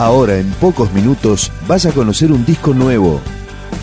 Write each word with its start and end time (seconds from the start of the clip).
Ahora, 0.00 0.38
en 0.38 0.50
pocos 0.52 0.90
minutos, 0.94 1.52
vas 1.68 1.84
a 1.84 1.92
conocer 1.92 2.32
un 2.32 2.46
disco 2.46 2.72
nuevo. 2.72 3.20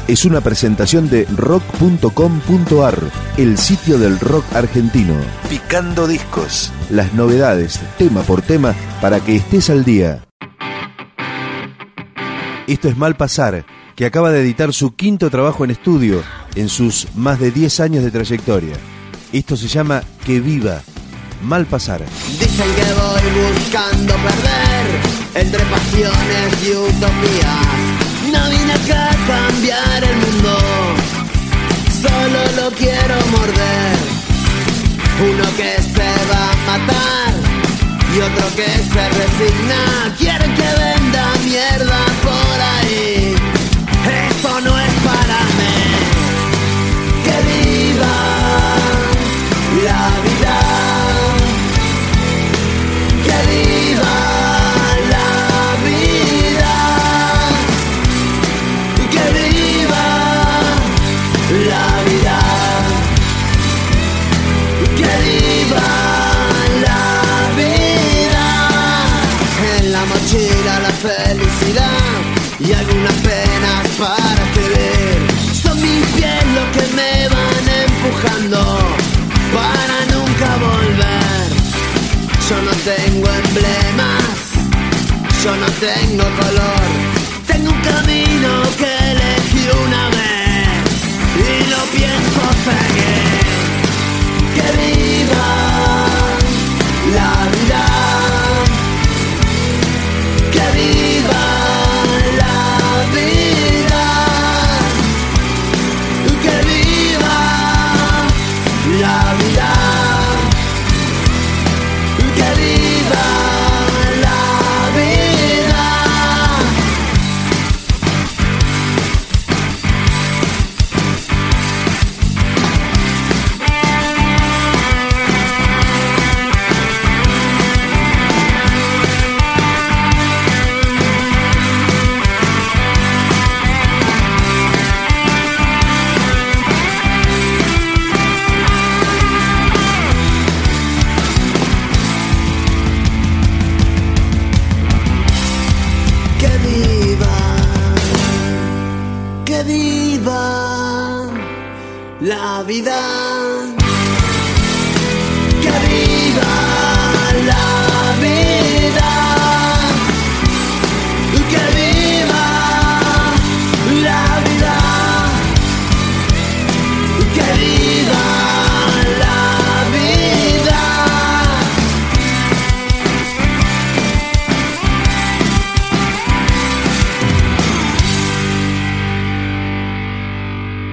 Es 0.07 0.25
una 0.25 0.41
presentación 0.41 1.11
de 1.11 1.25
rock.com.ar, 1.25 2.99
el 3.37 3.55
sitio 3.59 3.99
del 3.99 4.19
rock 4.19 4.43
argentino. 4.55 5.13
Picando 5.47 6.07
discos. 6.07 6.73
Las 6.89 7.13
novedades, 7.13 7.79
tema 7.99 8.23
por 8.23 8.41
tema, 8.41 8.73
para 8.99 9.19
que 9.19 9.35
estés 9.35 9.69
al 9.69 9.85
día. 9.85 10.25
Esto 12.65 12.89
es 12.89 12.97
Mal 12.97 13.15
Pasar, 13.15 13.63
que 13.95 14.07
acaba 14.07 14.31
de 14.31 14.41
editar 14.41 14.73
su 14.73 14.95
quinto 14.95 15.29
trabajo 15.29 15.65
en 15.65 15.69
estudio 15.69 16.23
en 16.55 16.67
sus 16.67 17.09
más 17.13 17.39
de 17.39 17.51
10 17.51 17.79
años 17.79 18.03
de 18.03 18.09
trayectoria. 18.09 18.73
Esto 19.33 19.55
se 19.55 19.67
llama 19.67 20.01
Que 20.25 20.39
Viva. 20.39 20.81
Mal 21.41 21.65
Pasar. 21.65 22.01
Dicen 22.39 22.69
que 22.75 22.83
voy 22.93 23.21
buscando 23.53 24.13
perder 24.15 24.85
entre 25.35 25.59
pasiones 25.65 26.53
y 26.65 26.71
utopías. 26.71 27.67
No 28.31 28.49
vine 28.49 28.73
acá 28.73 29.11
a 29.11 29.15
cambiar 29.27 30.03
el 30.03 30.15
mundo, 30.17 30.57
solo 32.01 32.39
lo 32.61 32.71
quiero 32.75 33.15
morder. 33.31 33.97
Uno 35.19 35.45
que 35.55 35.81
se 35.81 36.09
va 36.29 36.51
a 36.51 36.77
matar 36.77 37.33
y 38.13 38.19
otro 38.19 38.55
que 38.55 38.65
se 38.65 39.09
resigna. 39.09 40.16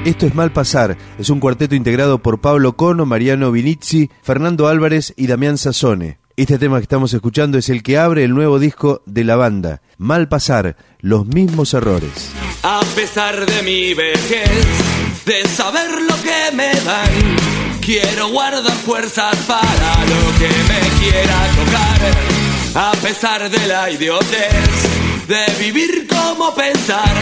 Esto 0.05 0.27
es 0.27 0.35
Mal 0.35 0.53
Pasar, 0.53 0.99
es 1.19 1.31
un 1.31 1.41
cuarteto 1.41 1.75
integrado 1.75 2.19
por 2.19 2.43
Pablo 2.43 2.77
Cono, 2.77 3.07
Mariano 3.07 3.51
Vinizzi, 3.51 4.11
Fernando 4.23 4.69
Álvarez 4.69 5.15
y 5.17 5.29
Damián 5.29 5.57
Sassone. 5.57 6.19
Este 6.37 6.59
tema 6.59 6.77
que 6.77 6.83
estamos 6.83 7.15
escuchando 7.15 7.57
es 7.57 7.71
el 7.71 7.83
que 7.83 7.97
abre 7.97 8.23
el 8.23 8.35
nuevo 8.35 8.59
disco 8.59 9.01
de 9.07 9.25
la 9.25 9.37
banda, 9.37 9.81
Mal 9.97 10.29
Pasar, 10.29 10.77
los 11.01 11.27
mismos 11.27 11.73
errores. 11.73 12.33
A 12.63 12.83
pesar 12.95 13.47
de 13.47 13.63
mi 13.63 13.95
vejez, 13.95 14.67
de 15.25 15.49
saber 15.49 15.91
lo 16.03 16.17
que 16.23 16.55
me 16.55 16.75
dan, 16.83 17.37
quiero 17.81 18.29
guardar 18.29 18.77
fuerzas 18.85 19.35
para 19.47 20.05
lo 20.05 20.39
que 20.39 20.49
me 20.69 21.01
quiera 21.01 21.49
tocar. 21.57 22.91
A 22.91 22.93
pesar 23.01 23.51
de 23.51 23.67
la 23.67 23.91
idiotez, 23.91 25.27
de 25.29 25.65
vivir 25.65 26.07
como 26.07 26.55
pensar, 26.55 27.15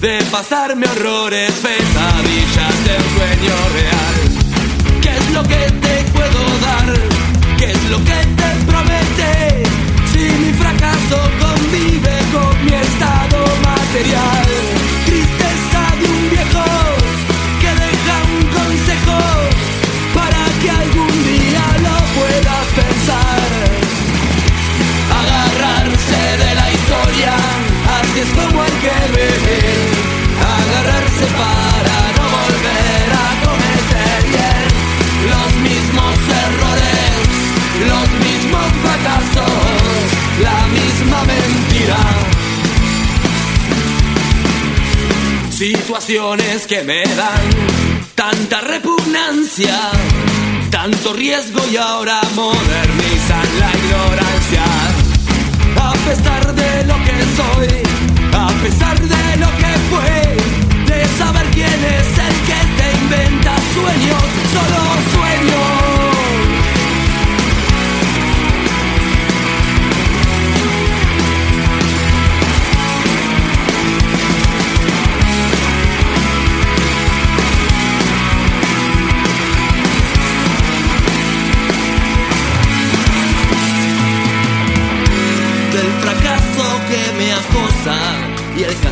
de 0.00 0.18
pasarme 0.30 0.86
horrores, 0.86 1.50
pesadillas 1.50 2.84
de 2.84 2.96
un 2.96 3.08
sueño 3.16 3.54
real. 3.74 5.00
¿Qué 5.02 5.10
es 5.10 5.30
lo 5.32 5.42
que 5.42 5.56
te 5.56 6.10
puedo 6.12 6.40
dar? 6.60 6.94
¿Qué 7.58 7.70
es 7.72 7.90
lo 7.90 7.98
que 7.98 8.20
te 8.40 8.64
promete? 8.66 9.62
Si 10.10 10.18
mi 10.18 10.52
fracaso 10.54 11.30
convive 11.38 12.18
con 12.32 12.64
mi 12.64 12.72
estado 12.72 13.44
material. 13.62 14.69
Situaciones 45.90 46.68
que 46.68 46.84
me 46.84 47.02
dan 47.02 47.50
tanta 48.14 48.60
repugnancia, 48.60 49.76
tanto 50.70 51.12
riesgo 51.12 51.60
y 51.68 51.76
ahora 51.78 52.20
modernizan 52.36 53.48
la 53.58 53.70
ignorancia. 53.74 54.62
A 55.82 55.92
pesar 56.06 56.54
de 56.54 56.84
lo 56.84 56.94
que 56.94 57.18
soy, 57.38 57.82
a 58.32 58.48
pesar 58.62 59.00
de 59.00 59.36
lo 59.38 59.48
que 59.58 59.72
fue, 59.90 60.94
de 60.94 61.08
saber 61.18 61.46
quién 61.54 61.66
es 61.66 62.18
el 62.28 62.36
que 62.46 62.60
te 62.78 62.86
inventa 63.02 63.56
sueños, 63.74 64.29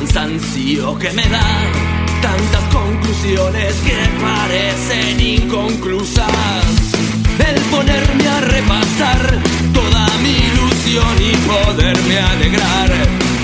cansancio 0.08 0.98
que 0.98 1.10
me 1.10 1.22
da. 1.28 1.40
Tantas 2.22 2.62
conclusiones 2.72 3.74
que 3.76 3.96
parecen 4.20 5.20
inconclusas. 5.20 6.26
El 7.38 7.60
ponerme 7.70 8.28
a 8.28 8.40
repasar 8.40 9.38
toda 9.72 10.06
mi 10.22 10.30
ilusión 10.30 11.16
y 11.20 11.36
poderme 11.46 12.18
alegrar 12.18 12.90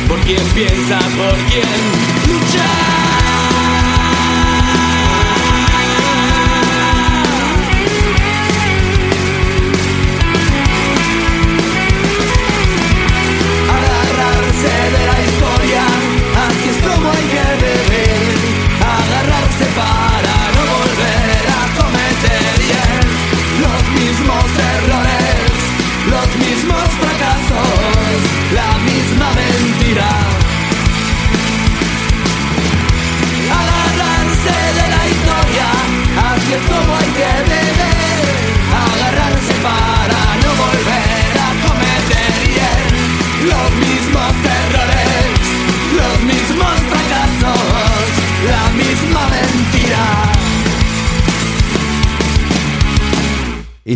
por 0.08 0.18
quien 0.20 0.42
piensa, 0.54 0.98
por 0.98 1.36
quien 1.50 2.32
luchar. 2.32 3.13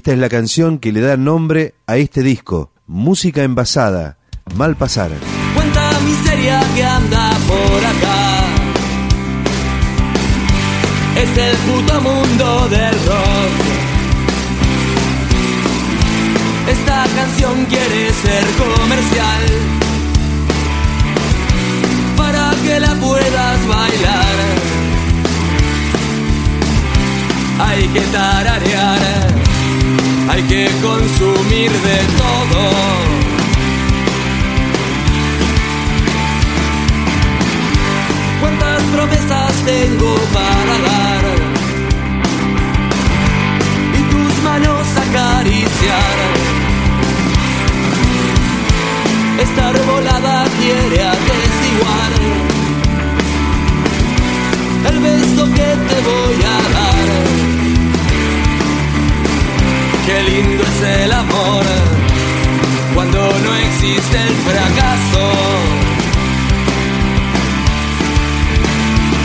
Esta 0.09 0.15
es 0.15 0.21
la 0.21 0.31
canción 0.31 0.79
que 0.79 0.91
le 0.91 1.03
da 1.03 1.19
nombre 1.19 1.75
a 1.87 1.99
este 1.99 2.23
disco, 2.23 2.73
Música 2.87 3.43
Envasada, 3.43 4.17
Mal 4.55 4.75
Pasar. 4.75 5.11
Cuánta 5.55 6.01
miseria 6.01 6.63
que 6.75 6.83
anda 6.83 7.31
por 7.47 7.85
acá. 7.85 8.47
Es 11.15 11.37
el 11.37 11.57
puto 11.59 12.01
mundo 12.01 12.69
del 12.71 12.95
rock. 13.05 13.53
Esta 16.71 17.05
canción 17.15 17.67
quiere 17.67 18.11
ser 18.15 18.45
comercial. 18.57 19.45
Para 22.17 22.55
que 22.65 22.81
la 22.81 22.95
puedas 22.95 23.69
bailar. 23.69 24.37
Hay 27.61 27.89
que 27.89 28.01
tararear 28.01 29.08
hay 30.39 30.45
que 30.45 30.69
consumir 30.81 31.71
de 31.73 31.99
todo. 32.17 32.61
¿Cuántas 38.41 38.83
promesas 38.95 39.53
tengo 39.67 40.15
para 40.33 40.75
dar? 40.87 41.25
Y 43.99 44.03
tus 44.13 44.43
manos 44.45 44.87
acariciar. 44.97 46.17
Esta 49.43 49.73
volada 49.91 50.45
quiere 50.61 51.03
atestiguar 51.03 52.13
el 54.89 54.99
beso 55.01 55.45
que 55.55 55.69
te 55.89 56.01
voy 56.09 56.28
es 60.41 61.03
el 61.03 61.13
amor 61.13 61.65
cuando 62.95 63.19
no 63.19 63.55
existe 63.55 64.17
el 64.17 64.35
fracaso. 64.47 65.25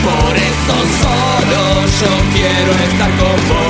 Por 0.04 0.36
eso 0.36 0.74
solo 1.02 1.60
yo 2.00 2.12
quiero 2.34 2.72
estar 2.88 3.10
con 3.20 3.38
vos, 3.48 3.63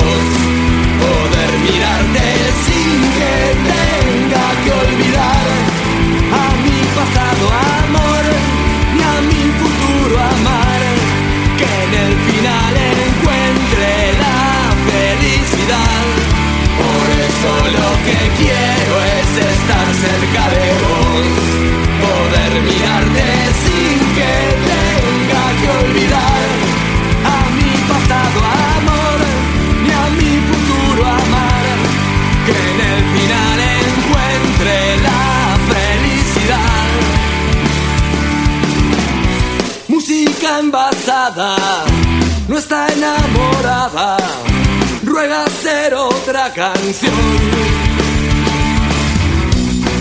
otra 46.44 46.52
canción. 46.52 47.12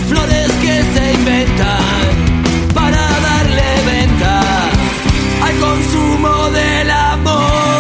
Flores 0.10 0.52
que 0.62 0.84
se 0.94 1.14
inventan 1.14 2.74
para 2.74 2.98
darle 2.98 3.64
venta 3.86 4.42
al 5.42 5.56
consumo 5.60 6.50
del 6.50 6.92
amor. 6.92 7.73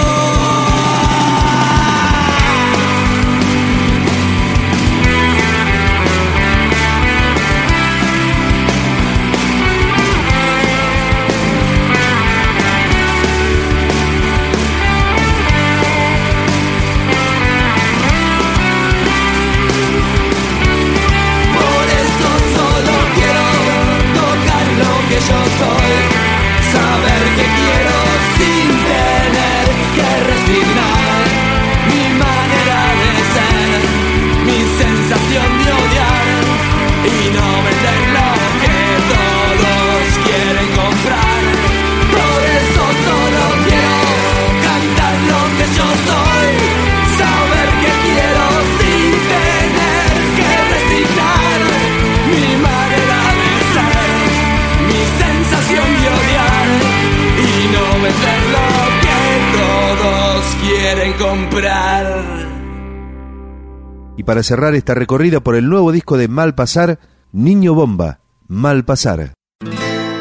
Y 64.18 64.24
para 64.24 64.44
cerrar 64.44 64.76
esta 64.76 64.94
recorrida 64.94 65.40
por 65.40 65.56
el 65.56 65.69
nuevo 65.69 65.92
disco 65.92 66.18
de 66.18 66.28
Mal 66.28 66.56
Pasar, 66.56 67.00
Niño 67.31 67.74
Bomba, 67.74 68.19
Mal 68.48 68.86
Pasar. 68.86 69.33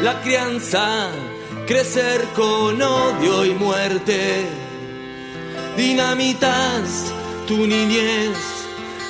La 0.01 0.21
crianza, 0.21 1.09
crecer 1.67 2.25
con 2.35 2.81
odio 2.81 3.45
y 3.45 3.53
muerte. 3.53 4.45
Dinamitas 5.77 7.13
tu 7.47 7.67
niñez, 7.67 8.37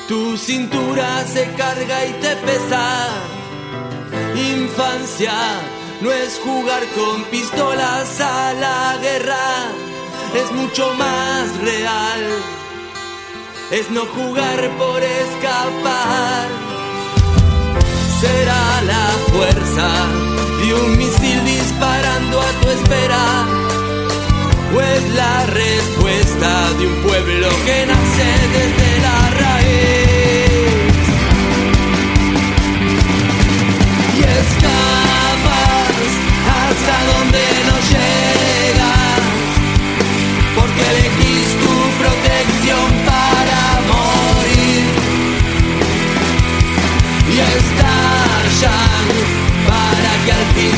tu 0.08 0.38
cintura 0.38 1.24
se 1.25 1.46
carga 1.51 2.06
y 2.06 2.13
te 2.13 2.36
pesa. 2.38 3.08
Infancia 4.36 5.34
no 6.01 6.12
es 6.12 6.39
jugar 6.44 6.84
con 6.96 7.24
pistolas 7.25 8.20
a 8.20 8.53
la 8.53 8.98
guerra, 9.01 9.72
es 10.36 10.52
mucho 10.52 10.94
más 10.96 11.58
real. 11.62 12.22
Es 13.72 13.90
no 13.90 14.06
jugar 14.06 14.70
por 14.78 15.02
escapar. 15.02 16.48
Será 18.22 18.82
la 18.94 19.08
fuerza 19.32 19.90
de 20.60 20.74
un 20.74 20.98
misil 20.98 21.44
disparando 21.46 22.42
a 22.42 22.52
tu 22.62 22.70
espera. 22.70 23.25
O 24.75 24.82
es 24.82 25.10
la 25.13 25.46
respuesta 25.46 26.74
de 26.80 26.88
un 26.88 26.96
pueblo 27.04 27.23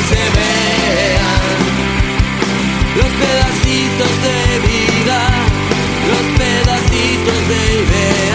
se 0.09 0.23
vean 0.39 1.57
los 2.95 3.11
pedacitos 3.23 4.11
de 4.25 4.39
vida, 4.67 5.19
los 6.09 6.25
pedacitos 6.39 7.47
de 7.49 7.61
idea. 7.83 8.25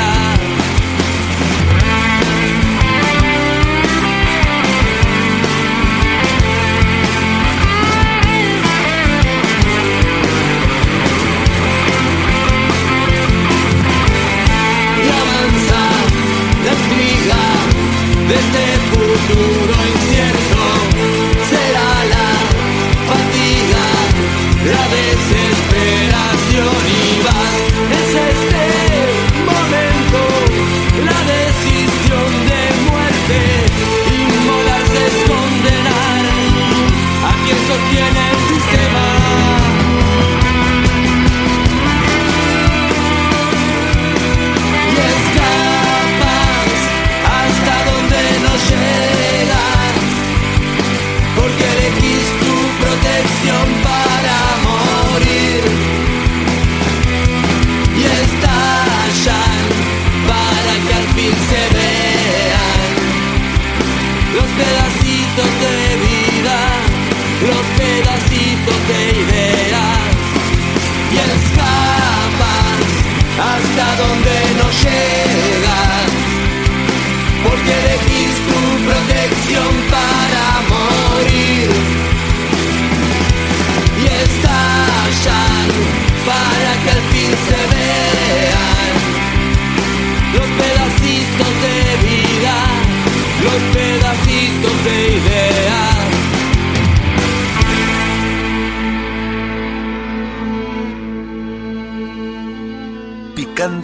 desde 18.30 18.69